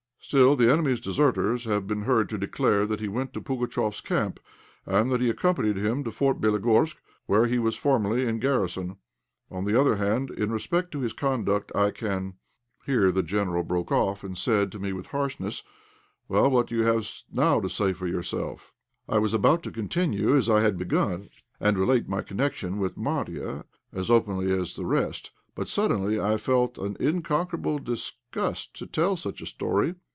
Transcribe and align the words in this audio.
Still 0.23 0.55
the 0.55 0.71
enemy's 0.71 1.01
deserters 1.01 1.65
have 1.65 1.87
been 1.87 2.03
heard 2.03 2.29
to 2.29 2.37
declare 2.37 2.85
that 2.85 3.01
he 3.01 3.09
went 3.09 3.33
to 3.33 3.41
Pugatchéf's 3.41 3.99
camp, 3.99 4.39
and 4.85 5.11
that 5.11 5.19
he 5.19 5.29
accompanied 5.29 5.75
him 5.75 6.05
to 6.05 6.11
Fort 6.11 6.39
Bélogorsk, 6.39 6.95
where 7.25 7.47
he 7.47 7.59
was 7.59 7.75
formerly 7.75 8.25
in 8.25 8.39
garrison. 8.39 8.95
On 9.49 9.65
the 9.65 9.77
other 9.77 9.97
hand, 9.97 10.29
in 10.29 10.49
respect 10.49 10.91
to 10.93 10.99
his 11.01 11.11
conduct 11.11 11.75
I 11.75 11.91
can" 11.91 12.35
Here 12.85 13.11
the 13.11 13.23
General 13.23 13.63
broke 13.63 13.91
off, 13.91 14.23
and 14.23 14.37
said 14.37 14.71
to 14.71 14.79
me 14.79 14.93
with 14.93 15.07
harshness 15.07 15.63
"Well, 16.29 16.49
what 16.49 16.69
have 16.69 16.77
you 16.77 16.85
to 16.85 17.03
say 17.03 17.23
now 17.33 17.59
for 17.59 18.07
yourself?" 18.07 18.73
I 19.09 19.17
was 19.17 19.33
about 19.33 19.63
to 19.63 19.71
continue 19.71 20.37
as 20.37 20.49
I 20.49 20.61
had 20.61 20.77
begun, 20.77 21.29
and 21.59 21.77
relate 21.77 22.07
my 22.07 22.21
connection 22.21 22.77
with 22.77 22.95
Marya 22.95 23.65
as 23.91 24.09
openly 24.09 24.53
as 24.57 24.75
the 24.77 24.85
rest. 24.85 25.31
But 25.55 25.67
suddenly 25.67 26.21
I 26.21 26.37
felt 26.37 26.77
an 26.77 26.95
unconquerable 27.01 27.79
disgust 27.79 28.77
to 28.77 28.85
tell 28.87 29.17
such 29.17 29.41
a 29.41 29.45
story. 29.47 29.95